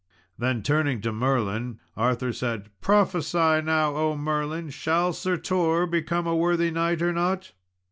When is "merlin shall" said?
4.17-5.13